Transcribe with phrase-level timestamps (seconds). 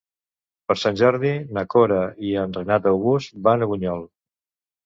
[0.71, 1.99] Per Sant Jordi na Cora
[2.31, 4.03] i en Renat August van a Bunyol.